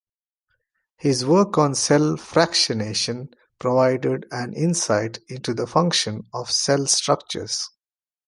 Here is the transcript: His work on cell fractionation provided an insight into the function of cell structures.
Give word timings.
His 0.97 1.27
work 1.27 1.59
on 1.59 1.75
cell 1.75 2.17
fractionation 2.17 3.31
provided 3.59 4.25
an 4.31 4.51
insight 4.55 5.19
into 5.29 5.53
the 5.53 5.67
function 5.67 6.25
of 6.33 6.49
cell 6.49 6.87
structures. 6.87 7.69